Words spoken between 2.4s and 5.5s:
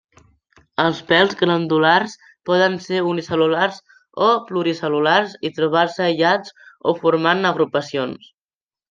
poden ser unicel·lulars o pluricel·lulars